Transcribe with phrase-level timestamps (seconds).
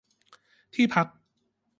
[0.73, 1.07] ที่พัก